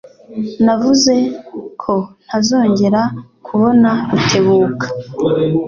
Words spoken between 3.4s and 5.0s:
kubona Rutebuka.